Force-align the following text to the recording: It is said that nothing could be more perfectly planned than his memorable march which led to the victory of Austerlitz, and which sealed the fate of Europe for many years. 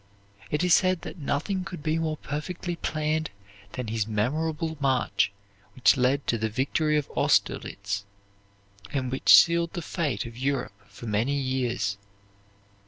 It 0.49 0.63
is 0.63 0.73
said 0.73 1.01
that 1.03 1.19
nothing 1.19 1.63
could 1.63 1.83
be 1.83 1.99
more 1.99 2.17
perfectly 2.17 2.75
planned 2.75 3.29
than 3.73 3.85
his 3.89 4.07
memorable 4.07 4.75
march 4.79 5.31
which 5.75 5.95
led 5.95 6.25
to 6.25 6.39
the 6.39 6.49
victory 6.49 6.97
of 6.97 7.07
Austerlitz, 7.11 8.03
and 8.91 9.11
which 9.11 9.35
sealed 9.37 9.73
the 9.73 9.83
fate 9.83 10.25
of 10.25 10.35
Europe 10.35 10.73
for 10.87 11.05
many 11.05 11.35
years. 11.39 11.97